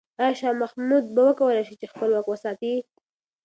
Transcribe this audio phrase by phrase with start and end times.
[0.19, 2.73] آیا شاه محمود به وکولای شي چې خپل واک وساتي؟